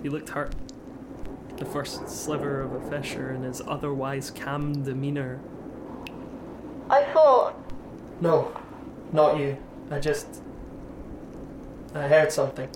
He 0.02 0.09
looked 0.09 0.28
hurt. 0.28 0.55
The 1.57 1.64
first 1.64 2.09
sliver 2.09 2.61
of 2.61 2.73
a 2.73 2.90
fissure 2.90 3.33
in 3.33 3.43
his 3.43 3.62
otherwise 3.66 4.31
calm 4.31 4.85
demeanour. 4.85 5.40
I 6.88 7.02
thought. 7.12 7.55
No, 8.21 8.57
not 9.12 9.38
you. 9.38 9.57
I 9.90 9.99
just. 9.99 10.43
I 11.95 12.07
heard 12.09 12.31
something. 12.33 12.69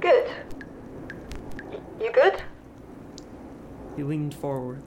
Good. 0.00 0.30
Y- 1.70 1.80
you 2.00 2.12
good? 2.12 2.42
He 3.96 4.02
leaned 4.02 4.34
forward, 4.34 4.82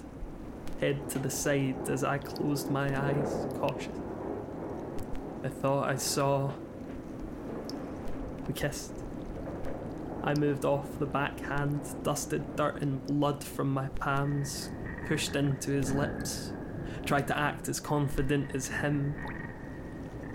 head 0.79 1.09
to 1.09 1.19
the 1.19 1.29
side 1.29 1.89
as 1.89 2.03
I 2.03 2.19
closed 2.19 2.69
my 2.69 2.87
eyes, 3.07 3.47
cautious. 3.59 3.95
I 5.43 5.49
thought 5.49 5.89
I 5.89 5.95
saw. 5.95 6.51
We 8.47 8.53
kissed. 8.53 8.93
I 10.23 10.33
moved 10.35 10.65
off 10.65 10.99
the 10.99 11.05
backhand, 11.05 11.81
dusted 12.03 12.55
dirt 12.55 12.81
and 12.81 13.05
blood 13.07 13.43
from 13.43 13.71
my 13.71 13.87
palms, 13.87 14.69
pushed 15.07 15.35
into 15.35 15.71
his 15.71 15.93
lips, 15.93 16.51
tried 17.05 17.27
to 17.27 17.37
act 17.37 17.67
as 17.67 17.79
confident 17.79 18.55
as 18.55 18.67
him. 18.67 19.15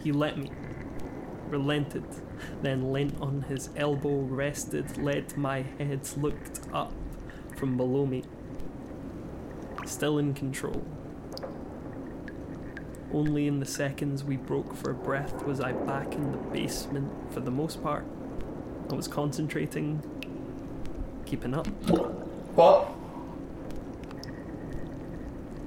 He 0.02 0.12
let 0.12 0.38
me, 0.38 0.50
relented, 1.48 2.04
then 2.62 2.92
leant 2.92 3.20
on 3.20 3.42
his 3.42 3.70
elbow, 3.76 4.20
rested, 4.20 4.98
let 4.98 5.36
my 5.36 5.62
head, 5.78 6.08
looked 6.16 6.60
up 6.72 6.92
from 7.56 7.76
below 7.76 8.06
me. 8.06 8.22
Still 9.86 10.18
in 10.18 10.34
control. 10.34 10.84
Only 13.12 13.46
in 13.46 13.60
the 13.60 13.66
seconds 13.66 14.24
we 14.24 14.36
broke 14.36 14.74
for 14.74 14.92
breath 14.92 15.44
was 15.44 15.60
I 15.60 15.72
back 15.72 16.14
in 16.14 16.32
the 16.32 16.38
basement 16.38 17.12
for 17.32 17.40
the 17.40 17.50
most 17.50 17.82
part. 17.82 18.04
I 18.90 18.94
was 18.94 19.06
concentrating, 19.06 20.02
keeping 21.24 21.54
up. 21.54 21.66
What? 22.56 22.90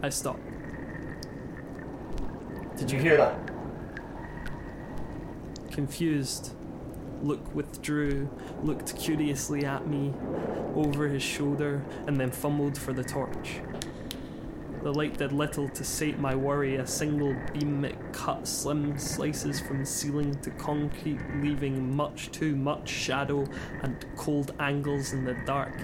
I 0.04 0.10
stopped. 0.10 0.47
Did 2.78 2.92
you 2.92 3.00
hear 3.00 3.18
that? 3.18 3.36
Confused, 5.72 6.54
Luke 7.24 7.56
withdrew, 7.56 8.30
looked 8.62 8.96
curiously 8.96 9.66
at 9.66 9.88
me 9.88 10.14
over 10.76 11.08
his 11.08 11.24
shoulder, 11.24 11.84
and 12.06 12.20
then 12.20 12.30
fumbled 12.30 12.78
for 12.78 12.94
the 12.94 13.04
torch. 13.04 13.62
The 14.88 14.94
light 14.94 15.18
did 15.18 15.34
little 15.34 15.68
to 15.68 15.84
sate 15.84 16.18
my 16.18 16.34
worry. 16.34 16.78
A 16.78 16.88
single 16.88 17.36
beam 17.52 17.84
it 17.84 17.98
cut 18.14 18.48
slim 18.48 18.98
slices 18.98 19.60
from 19.60 19.84
ceiling 19.84 20.34
to 20.36 20.50
concrete, 20.52 21.20
leaving 21.42 21.94
much 21.94 22.32
too 22.32 22.56
much 22.56 22.88
shadow 22.88 23.46
and 23.84 24.06
cold 24.16 24.54
angles 24.62 25.12
in 25.12 25.26
the 25.26 25.36
dark. 25.46 25.78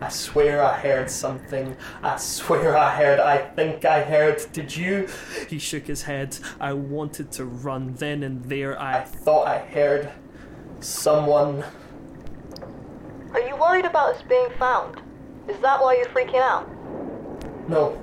I 0.00 0.10
swear 0.10 0.62
I 0.62 0.78
heard 0.78 1.10
something. 1.10 1.76
I 2.04 2.18
swear 2.18 2.76
I 2.76 2.94
heard. 2.94 3.18
I 3.18 3.38
think 3.38 3.84
I 3.84 4.04
heard. 4.04 4.40
Did 4.52 4.76
you? 4.76 5.08
He 5.48 5.58
shook 5.58 5.88
his 5.88 6.02
head. 6.02 6.38
I 6.60 6.72
wanted 6.72 7.32
to 7.32 7.46
run. 7.46 7.94
Then 7.94 8.22
and 8.22 8.44
there, 8.44 8.80
I 8.80 8.98
I. 8.98 9.02
thought 9.02 9.48
I 9.48 9.58
heard 9.58 10.12
someone. 10.78 11.64
Are 13.32 13.40
you 13.40 13.56
worried 13.56 13.86
about 13.86 14.14
us 14.14 14.22
being 14.22 14.50
found? 14.56 15.02
Is 15.48 15.58
that 15.62 15.82
why 15.82 15.96
you're 15.96 16.06
freaking 16.06 16.40
out? 16.40 16.70
No. 17.68 18.00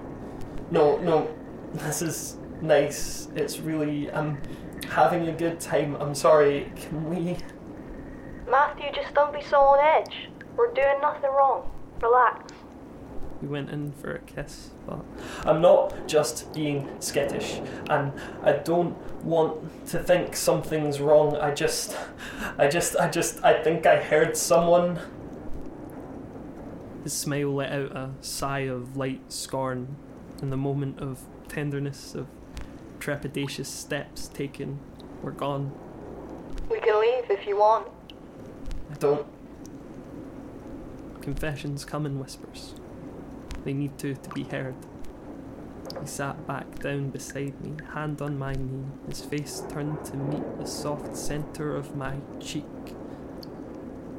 No, 0.74 0.98
no. 0.98 1.30
This 1.76 2.02
is 2.02 2.38
nice. 2.60 3.28
It's 3.36 3.60
really. 3.60 4.12
I'm 4.12 4.40
having 4.90 5.28
a 5.28 5.32
good 5.32 5.60
time. 5.60 5.96
I'm 6.00 6.16
sorry. 6.16 6.72
Can 6.76 7.08
we. 7.12 7.38
Matthew, 8.50 8.92
just 8.92 9.14
don't 9.14 9.32
be 9.32 9.44
so 9.44 9.60
on 9.60 9.80
edge. 9.80 10.30
We're 10.58 10.74
doing 10.74 11.00
nothing 11.00 11.30
wrong. 11.30 11.70
Relax. 12.02 12.52
We 13.40 13.50
went 13.50 13.70
in 13.70 13.92
for 13.92 14.16
a 14.16 14.20
kiss, 14.20 14.72
but 14.88 15.06
I'm 15.46 15.62
not 15.62 16.08
just 16.08 16.52
being 16.56 16.90
skittish, 17.00 17.62
and 17.92 18.12
I 18.42 18.54
don't 18.54 18.96
want 19.24 19.88
to 19.90 20.00
think 20.00 20.36
something's 20.36 21.00
wrong. 21.00 21.36
I 21.36 21.54
just. 21.54 21.96
I 22.58 22.68
just. 22.68 22.96
I 22.96 23.10
just. 23.12 23.44
I 23.44 23.62
think 23.62 23.86
I 23.86 23.98
heard 24.02 24.36
someone. 24.36 24.98
his 27.04 27.14
smile 27.14 27.54
let 27.54 27.72
out 27.72 27.92
a 27.92 28.10
sigh 28.22 28.62
of 28.62 28.98
light 28.98 29.32
scorn, 29.32 29.98
and 30.44 30.52
the 30.52 30.58
moment 30.58 31.00
of 31.00 31.22
tenderness, 31.48 32.14
of 32.14 32.28
trepidatious 33.00 33.68
steps 33.68 34.28
taken, 34.28 34.78
were 35.22 35.32
gone. 35.32 35.72
We 36.70 36.82
can 36.82 37.00
leave 37.00 37.32
if 37.32 37.48
you 37.48 37.58
want. 37.58 37.88
I 38.92 38.96
don't. 38.96 39.26
Confessions 41.22 41.86
come 41.86 42.06
in 42.06 42.20
whispers. 42.20 42.76
They 43.64 43.72
need 43.72 43.98
to 44.00 44.16
to 44.16 44.30
be 44.32 44.44
heard. 44.44 44.76
He 46.02 46.08
sat 46.08 46.46
back 46.46 46.80
down 46.80 47.12
beside 47.12 47.62
me, 47.62 47.78
hand 47.94 48.22
on 48.22 48.38
my 48.38 48.52
knee, 48.52 48.84
his 49.08 49.22
face 49.22 49.64
turned 49.70 50.04
to 50.06 50.18
meet 50.18 50.58
the 50.58 50.66
soft 50.66 51.16
centre 51.16 51.74
of 51.74 51.96
my 51.96 52.18
cheek. 52.42 52.66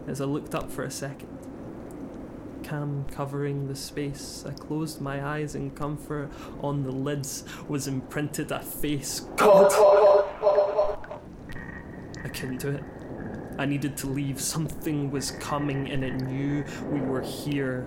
As 0.07 0.23
I 0.23 0.25
looked 0.25 0.55
up 0.55 0.71
for 0.71 0.85
a 0.85 0.91
second, 0.91 1.37
cam 2.65 3.05
covering 3.11 3.69
the 3.69 3.77
space, 3.77 4.45
I 4.49 4.53
closed 4.53 5.01
my 5.01 5.25
eyes 5.25 5.55
in 5.55 5.71
comfort. 5.71 6.31
On 6.61 6.83
the 6.83 6.91
lids 6.91 7.45
was 7.69 7.87
imprinted 7.87 8.51
a 8.51 8.61
face. 8.61 9.21
God! 9.37 9.71
I 12.25 12.29
couldn't 12.29 12.59
do 12.59 12.71
it. 12.71 12.83
I 13.59 13.67
needed 13.67 13.97
to 13.99 14.09
leave. 14.09 14.41
Something 14.41 15.11
was 15.11 15.31
coming, 15.33 15.91
and 15.91 16.03
it 16.03 16.15
knew 16.23 16.65
we 16.91 17.01
were 17.01 17.21
here. 17.21 17.87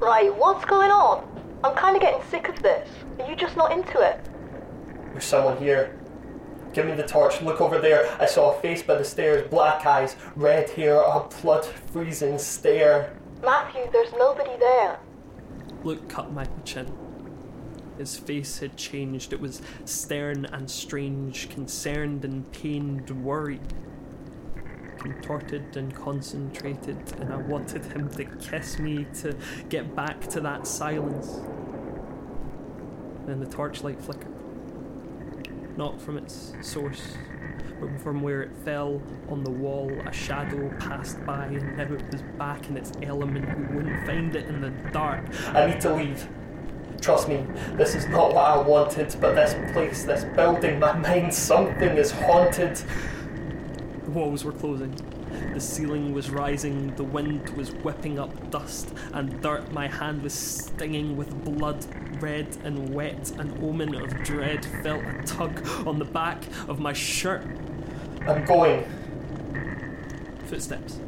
Right, 0.00 0.34
what's 0.34 0.64
going 0.64 0.90
on? 0.90 1.26
I'm 1.62 1.76
kind 1.76 1.94
of 1.94 2.02
getting 2.02 2.22
sick 2.30 2.48
of 2.48 2.60
this. 2.62 2.88
Are 3.20 3.28
you 3.28 3.36
just 3.36 3.56
not 3.56 3.72
into 3.72 4.00
it? 4.00 4.20
There's 5.12 5.24
someone 5.24 5.58
here. 5.58 5.96
Give 6.72 6.86
me 6.86 6.94
the 6.94 7.06
torch. 7.06 7.42
Look 7.42 7.60
over 7.60 7.78
there. 7.78 8.08
I 8.20 8.26
saw 8.26 8.56
a 8.56 8.60
face 8.60 8.82
by 8.82 8.96
the 8.96 9.04
stairs, 9.04 9.48
black 9.48 9.84
eyes, 9.86 10.16
red 10.36 10.70
hair, 10.70 11.00
a 11.00 11.28
blood 11.42 11.64
freezing 11.64 12.38
stare. 12.38 13.17
Matthew, 13.42 13.88
there's 13.92 14.12
nobody 14.12 14.56
there. 14.58 14.98
Luke 15.84 16.08
cut 16.08 16.32
my 16.32 16.46
chin. 16.64 16.92
His 17.96 18.18
face 18.18 18.58
had 18.58 18.76
changed. 18.76 19.32
It 19.32 19.40
was 19.40 19.62
stern 19.84 20.44
and 20.46 20.70
strange, 20.70 21.48
concerned 21.48 22.24
and 22.24 22.50
pained, 22.52 23.10
worried. 23.24 23.60
Contorted 24.98 25.76
and 25.76 25.94
concentrated, 25.94 26.98
and 27.20 27.32
I 27.32 27.36
wanted 27.36 27.84
him 27.84 28.08
to 28.10 28.24
kiss 28.24 28.78
me 28.78 29.06
to 29.20 29.36
get 29.68 29.94
back 29.94 30.20
to 30.28 30.40
that 30.40 30.66
silence. 30.66 31.40
Then 33.26 33.40
the 33.40 33.46
torchlight 33.46 34.00
flickered. 34.00 34.34
Not 35.78 36.00
from 36.00 36.18
its 36.18 36.54
source, 36.60 37.14
but 37.80 38.00
from 38.00 38.20
where 38.20 38.42
it 38.42 38.50
fell 38.64 39.00
on 39.28 39.44
the 39.44 39.50
wall. 39.50 39.88
A 40.06 40.12
shadow 40.12 40.68
passed 40.80 41.24
by, 41.24 41.46
and 41.46 41.76
now 41.76 41.84
it 41.84 42.02
was 42.10 42.20
back 42.36 42.68
in 42.68 42.76
its 42.76 42.90
element. 43.00 43.46
We 43.56 43.76
wouldn't 43.76 44.04
find 44.04 44.34
it 44.34 44.48
in 44.48 44.60
the 44.60 44.70
dark. 44.90 45.24
I 45.54 45.66
need 45.66 45.80
to 45.82 45.94
leave. 45.94 46.28
Trust 47.00 47.28
me, 47.28 47.46
this 47.74 47.94
is 47.94 48.08
not 48.08 48.34
what 48.34 48.44
I 48.44 48.58
wanted, 48.60 49.14
but 49.20 49.36
this 49.36 49.54
place, 49.72 50.02
this 50.02 50.24
building, 50.34 50.80
my 50.80 50.94
mind, 50.98 51.32
something 51.32 51.96
is 51.96 52.10
haunted. 52.10 52.82
The 54.02 54.10
walls 54.10 54.44
were 54.44 54.50
closing. 54.50 54.92
The 55.54 55.60
ceiling 55.60 56.12
was 56.12 56.30
rising. 56.30 56.94
The 56.96 57.04
wind 57.04 57.50
was 57.50 57.72
whipping 57.72 58.18
up 58.18 58.50
dust 58.50 58.92
and 59.12 59.40
dirt. 59.40 59.72
My 59.72 59.88
hand 59.88 60.22
was 60.22 60.34
stinging 60.34 61.16
with 61.16 61.44
blood, 61.44 61.84
red 62.22 62.56
and 62.64 62.94
wet. 62.94 63.30
An 63.38 63.58
omen 63.62 63.94
of 63.94 64.10
dread 64.22 64.64
felt 64.82 65.04
a 65.04 65.22
tug 65.24 65.66
on 65.86 65.98
the 65.98 66.04
back 66.04 66.42
of 66.68 66.80
my 66.80 66.92
shirt. 66.92 67.46
I'm 68.26 68.44
going. 68.44 68.84
Footsteps 70.46 71.00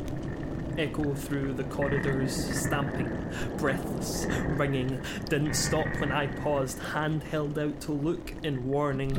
echo 0.79 1.15
through 1.15 1.53
the 1.53 1.65
corridors, 1.65 2.33
stamping, 2.59 3.11
breathless, 3.59 4.27
ringing. 4.57 5.01
Didn't 5.29 5.55
stop 5.55 5.87
when 6.01 6.11
I 6.11 6.27
paused, 6.27 6.79
hand 6.79 7.23
held 7.23 7.59
out 7.59 7.81
to 7.83 7.93
look 7.93 8.33
in 8.43 8.67
warning. 8.67 9.17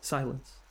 Silence. 0.00 0.61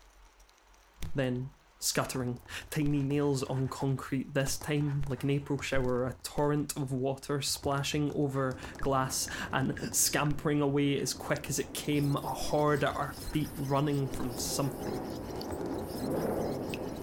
Then 1.13 1.49
scuttering, 1.79 2.39
tiny 2.69 3.01
nails 3.01 3.43
on 3.43 3.67
concrete, 3.67 4.33
this 4.33 4.55
time 4.57 5.03
like 5.09 5.23
an 5.23 5.31
April 5.31 5.59
shower, 5.59 6.05
a 6.05 6.15
torrent 6.23 6.77
of 6.77 6.91
water 6.91 7.41
splashing 7.41 8.11
over 8.13 8.55
glass 8.77 9.27
and 9.51 9.93
scampering 9.93 10.61
away 10.61 10.99
as 11.01 11.13
quick 11.13 11.49
as 11.49 11.59
it 11.59 11.73
came, 11.73 12.15
a 12.15 12.21
horde 12.21 12.83
at 12.83 12.95
our 12.95 13.13
feet 13.13 13.49
running 13.61 14.07
from 14.07 14.37
something. 14.37 14.99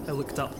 I 0.07 0.11
looked 0.11 0.39
up. 0.39 0.55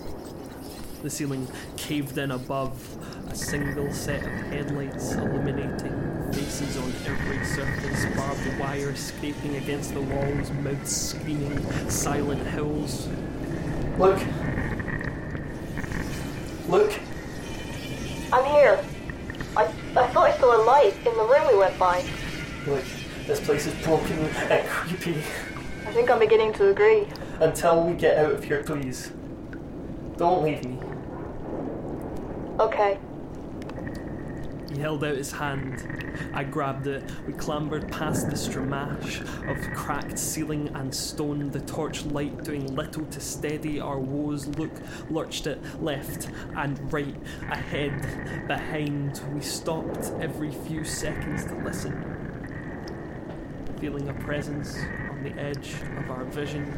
The 1.01 1.09
ceiling 1.09 1.47
caved 1.77 2.17
in 2.17 2.31
above, 2.31 2.97
a 3.31 3.35
single 3.35 3.91
set 3.93 4.21
of 4.21 4.31
headlights 4.51 5.13
illuminating 5.13 6.09
faces 6.33 6.77
on 6.77 6.93
every 7.05 7.45
surface, 7.45 8.05
barbed 8.17 8.59
wire 8.59 8.93
scraping 8.95 9.55
against 9.55 9.93
the 9.93 10.01
walls, 10.01 10.51
mouths 10.51 10.95
screaming, 10.95 11.89
silent 11.89 12.45
hills. 12.47 13.07
Look. 13.99 14.17
Luke? 16.69 16.93
I'm 18.31 18.45
here. 18.45 18.79
I, 19.57 19.65
I 19.65 20.07
thought 20.07 20.29
I 20.29 20.38
saw 20.38 20.55
a 20.55 20.63
light 20.63 20.95
in 21.05 21.17
the 21.17 21.25
room 21.25 21.45
we 21.49 21.57
went 21.57 21.77
by. 21.77 22.05
Look. 22.65 22.85
This 23.27 23.41
place 23.41 23.67
is 23.67 23.73
broken 23.83 24.17
and 24.17 24.67
creepy. 24.69 25.21
I 25.85 25.91
think 25.91 26.09
I'm 26.09 26.19
beginning 26.19 26.53
to 26.53 26.69
agree. 26.69 27.07
Until 27.41 27.83
we 27.83 27.93
get 27.93 28.17
out 28.17 28.31
of 28.31 28.41
here, 28.41 28.63
please. 28.63 29.12
Don't 30.15 30.43
leave 30.43 30.63
me. 30.63 30.79
Okay. 32.57 32.97
He 34.79 34.83
held 34.83 35.03
out 35.03 35.17
his 35.17 35.33
hand. 35.33 36.31
I 36.33 36.45
grabbed 36.45 36.87
it. 36.87 37.03
We 37.27 37.33
clambered 37.33 37.91
past 37.91 38.29
the 38.29 38.37
stramash 38.37 39.19
of 39.45 39.75
cracked 39.75 40.17
ceiling 40.17 40.69
and 40.73 40.95
stone, 40.95 41.51
the 41.51 41.59
torch 41.59 42.05
light 42.05 42.45
doing 42.45 42.73
little 42.77 43.03
to 43.07 43.19
steady 43.19 43.81
our 43.81 43.99
woes. 43.99 44.47
Look, 44.47 44.71
lurched 45.09 45.47
it 45.47 45.59
left 45.81 46.29
and 46.55 46.93
right, 46.93 47.13
ahead, 47.51 48.47
behind. 48.47 49.21
We 49.33 49.41
stopped 49.41 50.13
every 50.21 50.53
few 50.53 50.85
seconds 50.85 51.43
to 51.47 51.55
listen, 51.55 52.01
feeling 53.81 54.07
a 54.07 54.13
presence 54.13 54.77
on 55.09 55.23
the 55.23 55.37
edge 55.37 55.73
of 55.97 56.09
our 56.09 56.23
vision. 56.23 56.73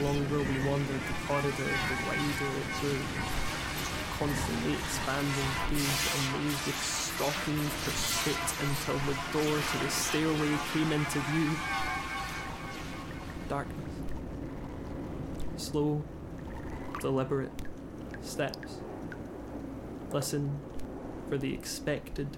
Longer 0.00 0.38
we 0.38 0.68
wandered 0.68 1.02
the 1.06 1.28
corridor, 1.28 1.52
the 1.52 1.96
wider 2.08 2.58
it 2.58 2.80
grew 2.80 3.41
constantly 4.18 4.74
expanding 4.74 5.50
page 5.68 6.02
and 6.14 6.44
with 6.44 6.76
stalking 6.82 7.58
pursuit 7.84 8.36
until 8.60 8.98
the 9.06 9.16
door 9.32 9.58
to 9.58 9.78
the 9.84 9.90
stairway 9.90 10.58
came 10.72 10.92
into 10.92 11.18
view. 11.30 11.50
Darkness. 13.48 13.94
Slow, 15.56 16.02
deliberate 17.00 17.52
steps. 18.22 18.78
Listen 20.10 20.60
for 21.28 21.38
the 21.38 21.52
expected 21.54 22.28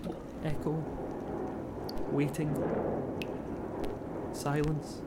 echo. 0.44 0.84
Waiting. 2.10 2.54
Silence 4.32 5.02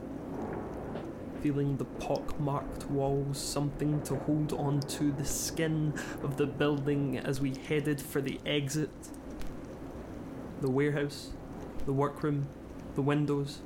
feeling 1.42 1.78
the 1.78 1.86
pock-marked 1.86 2.90
walls, 2.90 3.38
something 3.38 4.02
to 4.04 4.16
hold 4.16 4.54
on 4.54 4.80
to, 4.82 5.12
the 5.12 5.26
skin 5.26 5.94
of 6.24 6.38
the 6.38 6.46
building 6.46 7.18
as 7.18 7.40
we 7.40 7.54
headed 7.68 8.02
for 8.02 8.22
the 8.22 8.40
exit. 8.46 8.90
The 10.62 10.70
warehouse, 10.70 11.32
the 11.86 11.94
workroom, 11.94 12.48
the 12.96 13.02
windows, 13.02 13.60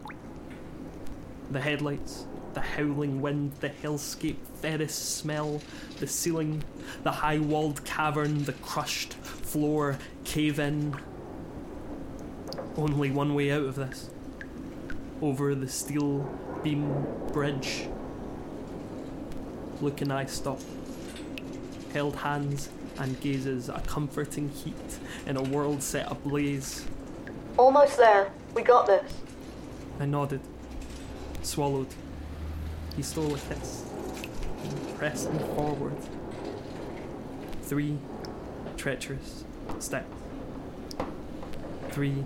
the 1.49 1.61
headlights, 1.61 2.25
the 2.53 2.61
howling 2.61 3.21
wind, 3.21 3.53
the 3.61 3.69
hellscape 3.69 4.35
ferrous 4.61 4.93
smell, 4.93 5.61
the 5.99 6.07
ceiling, 6.07 6.63
the 7.03 7.11
high-walled 7.11 7.83
cavern, 7.85 8.43
the 8.43 8.53
crushed 8.53 9.13
floor, 9.13 9.97
cave-in. 10.25 10.95
Only 12.75 13.11
one 13.11 13.33
way 13.33 13.51
out 13.51 13.63
of 13.63 13.75
this. 13.75 14.09
Over 15.21 15.55
the 15.55 15.69
steel 15.69 16.29
beam 16.63 17.05
bridge. 17.31 17.87
Luke 19.81 20.01
and 20.01 20.13
I 20.13 20.25
stopped, 20.25 20.65
held 21.93 22.15
hands, 22.17 22.69
and 22.99 23.19
gazes 23.19 23.69
a 23.69 23.81
comforting 23.87 24.49
heat 24.49 24.99
in 25.25 25.37
a 25.37 25.41
world 25.41 25.81
set 25.81 26.11
ablaze. 26.11 26.85
Almost 27.57 27.97
there. 27.97 28.31
We 28.53 28.61
got 28.61 28.85
this. 28.85 29.11
I 29.99 30.05
nodded, 30.05 30.41
swallowed. 31.41 31.87
He 32.95 33.01
stole 33.01 33.33
a 33.33 33.39
kiss, 33.39 33.85
and 34.63 34.97
pressed 34.97 35.31
me 35.31 35.39
forward. 35.55 35.95
Three 37.63 37.97
treacherous 38.77 39.45
steps. 39.79 40.13
Three 41.89 42.23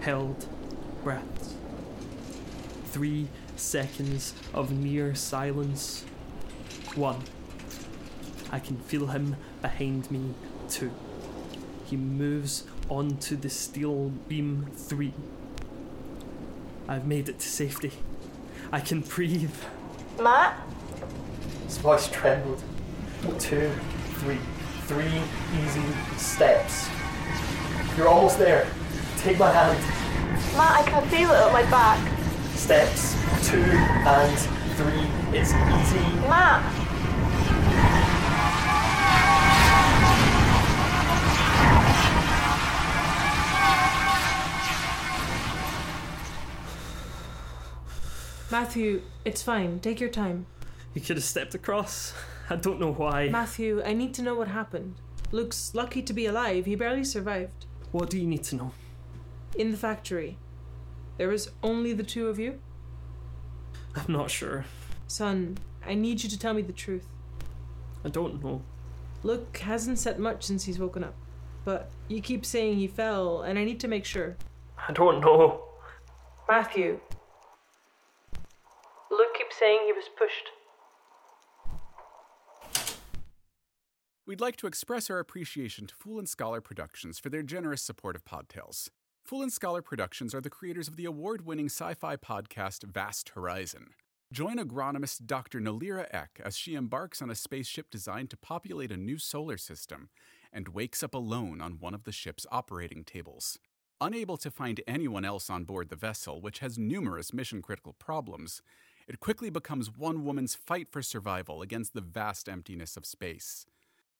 held 0.00 0.46
breaths. 1.02 1.54
Three 2.86 3.28
seconds 3.58 4.34
of 4.54 4.70
near 4.70 5.14
silence. 5.14 6.04
One. 6.94 7.22
I 8.50 8.58
can 8.58 8.78
feel 8.78 9.08
him 9.08 9.36
behind 9.60 10.10
me, 10.10 10.34
too. 10.68 10.90
He 11.84 11.96
moves 11.96 12.64
onto 12.88 13.36
the 13.36 13.50
steel 13.50 14.10
beam 14.28 14.70
three. 14.74 15.12
I've 16.86 17.06
made 17.06 17.28
it 17.28 17.38
to 17.40 17.48
safety. 17.48 17.92
I 18.72 18.80
can 18.80 19.00
breathe. 19.00 19.54
Matt? 20.20 20.58
His 21.66 21.78
voice 21.78 22.08
trembled. 22.08 22.62
Two, 23.38 23.70
three. 24.14 24.38
Three 24.86 25.20
easy 25.62 25.82
steps. 26.16 26.88
You're 27.96 28.08
almost 28.08 28.38
there. 28.38 28.66
Take 29.18 29.38
my 29.38 29.50
hand. 29.50 29.78
Matt, 30.56 30.78
I 30.78 30.82
can 30.88 31.06
feel 31.08 31.30
it 31.30 31.34
at 31.34 31.52
my 31.52 31.62
back. 31.70 31.98
Steps 32.54 33.17
two 33.48 33.56
and 33.56 34.38
three. 34.76 35.38
It's 35.38 35.54
easy. 35.54 36.04
Matt! 36.28 36.62
Matthew, 48.50 49.00
it's 49.24 49.42
fine. 49.42 49.80
Take 49.80 49.98
your 49.98 50.10
time. 50.10 50.44
He 50.92 51.00
could 51.00 51.16
have 51.16 51.24
stepped 51.24 51.54
across. 51.54 52.12
I 52.50 52.56
don't 52.56 52.78
know 52.78 52.92
why. 52.92 53.30
Matthew, 53.30 53.82
I 53.82 53.94
need 53.94 54.12
to 54.14 54.22
know 54.22 54.34
what 54.34 54.48
happened. 54.48 54.96
Luke's 55.32 55.74
lucky 55.74 56.02
to 56.02 56.12
be 56.12 56.26
alive. 56.26 56.66
He 56.66 56.74
barely 56.74 57.04
survived. 57.04 57.64
What 57.92 58.10
do 58.10 58.18
you 58.18 58.26
need 58.26 58.44
to 58.44 58.56
know? 58.56 58.72
In 59.56 59.70
the 59.70 59.78
factory, 59.78 60.36
there 61.16 61.28
was 61.28 61.50
only 61.62 61.94
the 61.94 62.02
two 62.02 62.28
of 62.28 62.38
you? 62.38 62.60
I'm 63.98 64.12
not 64.12 64.30
sure. 64.30 64.64
Son, 65.08 65.58
I 65.84 65.94
need 65.94 66.22
you 66.22 66.28
to 66.28 66.38
tell 66.38 66.54
me 66.54 66.62
the 66.62 66.72
truth. 66.72 67.06
I 68.04 68.08
don't 68.08 68.42
know. 68.42 68.62
Luke 69.24 69.58
hasn't 69.58 69.98
said 69.98 70.18
much 70.18 70.44
since 70.44 70.64
he's 70.64 70.78
woken 70.78 71.02
up, 71.02 71.14
but 71.64 71.90
you 72.06 72.20
keep 72.20 72.46
saying 72.46 72.76
he 72.76 72.86
fell, 72.86 73.42
and 73.42 73.58
I 73.58 73.64
need 73.64 73.80
to 73.80 73.88
make 73.88 74.04
sure. 74.04 74.36
I 74.86 74.92
don't 74.92 75.20
know. 75.20 75.64
Matthew. 76.48 77.00
Luke 79.10 79.34
keeps 79.36 79.58
saying 79.58 79.80
he 79.86 79.92
was 79.92 80.04
pushed. 80.16 80.50
We'd 84.26 84.40
like 84.40 84.56
to 84.56 84.66
express 84.66 85.10
our 85.10 85.18
appreciation 85.18 85.86
to 85.86 85.94
Fool 85.94 86.18
and 86.18 86.28
Scholar 86.28 86.60
Productions 86.60 87.18
for 87.18 87.30
their 87.30 87.42
generous 87.42 87.82
support 87.82 88.14
of 88.14 88.24
Podtales. 88.24 88.90
Fool 89.28 89.42
and 89.42 89.52
Scholar 89.52 89.82
Productions 89.82 90.34
are 90.34 90.40
the 90.40 90.48
creators 90.48 90.88
of 90.88 90.96
the 90.96 91.04
award 91.04 91.44
winning 91.44 91.66
sci 91.66 91.92
fi 91.92 92.16
podcast 92.16 92.84
Vast 92.84 93.28
Horizon. 93.34 93.90
Join 94.32 94.56
agronomist 94.56 95.26
Dr. 95.26 95.60
Nelia 95.60 96.06
Eck 96.10 96.40
as 96.42 96.56
she 96.56 96.74
embarks 96.74 97.20
on 97.20 97.28
a 97.28 97.34
spaceship 97.34 97.90
designed 97.90 98.30
to 98.30 98.38
populate 98.38 98.90
a 98.90 98.96
new 98.96 99.18
solar 99.18 99.58
system 99.58 100.08
and 100.50 100.68
wakes 100.68 101.02
up 101.02 101.12
alone 101.12 101.60
on 101.60 101.78
one 101.78 101.92
of 101.92 102.04
the 102.04 102.10
ship's 102.10 102.46
operating 102.50 103.04
tables. 103.04 103.58
Unable 104.00 104.38
to 104.38 104.50
find 104.50 104.80
anyone 104.88 105.26
else 105.26 105.50
on 105.50 105.64
board 105.64 105.90
the 105.90 105.94
vessel, 105.94 106.40
which 106.40 106.60
has 106.60 106.78
numerous 106.78 107.34
mission 107.34 107.60
critical 107.60 107.92
problems, 107.92 108.62
it 109.06 109.20
quickly 109.20 109.50
becomes 109.50 109.94
one 109.94 110.24
woman's 110.24 110.54
fight 110.54 110.88
for 110.90 111.02
survival 111.02 111.60
against 111.60 111.92
the 111.92 112.00
vast 112.00 112.48
emptiness 112.48 112.96
of 112.96 113.04
space. 113.04 113.66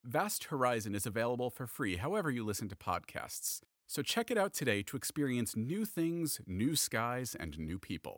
Vast 0.05 0.45
Horizon 0.45 0.95
is 0.95 1.07
available 1.07 1.49
for 1.49 1.67
free 1.67 1.97
however 1.97 2.31
you 2.31 2.45
listen 2.45 2.69
to 2.69 2.77
podcasts, 2.77 3.63
so 3.89 4.03
check 4.03 4.31
it 4.31 4.39
out 4.39 4.53
today 4.53 4.83
to 4.83 4.97
experience 4.97 5.57
new 5.57 5.85
things, 5.85 6.41
new 6.47 6.77
skies, 6.77 7.35
and 7.35 7.59
new 7.59 7.79
people. 7.79 8.17